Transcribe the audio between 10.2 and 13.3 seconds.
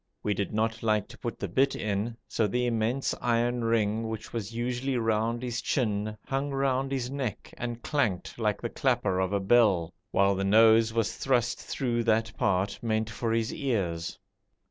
the nose was thrust through that part meant